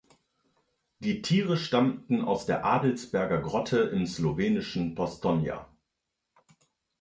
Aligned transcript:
Die 0.97 1.21
Tiere 1.21 1.57
stammten 1.57 2.23
aus 2.25 2.47
der 2.47 2.65
Adelsberger 2.65 3.39
Grotte 3.39 3.81
im 3.81 4.07
slowenischen 4.07 4.95
Postojna. 4.95 5.67